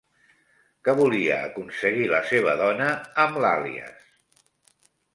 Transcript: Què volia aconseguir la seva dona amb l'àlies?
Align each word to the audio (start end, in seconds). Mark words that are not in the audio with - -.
Què 0.87 0.95
volia 0.99 1.37
aconseguir 1.51 2.09
la 2.15 2.23
seva 2.33 2.57
dona 2.65 2.91
amb 3.27 3.41
l'àlies? 3.47 4.05